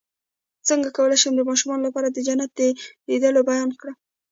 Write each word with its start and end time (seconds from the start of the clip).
څنګه 0.67 0.89
کولی 0.97 1.17
شم 1.21 1.33
د 1.37 1.41
ماشومانو 1.49 1.85
لپاره 1.87 2.07
د 2.11 2.17
جنت 2.27 2.51
د 2.59 2.61
لیدلو 3.07 3.41
بیان 3.49 3.69
کړم 3.79 3.95